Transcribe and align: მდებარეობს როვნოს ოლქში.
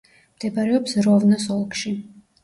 მდებარეობს 0.37 0.95
როვნოს 1.07 1.45
ოლქში. 1.57 1.93